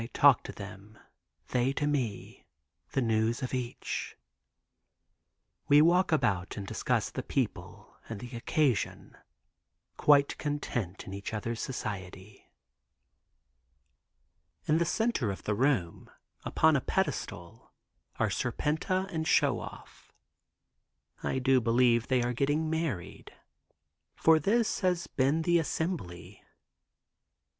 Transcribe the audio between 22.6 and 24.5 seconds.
married, for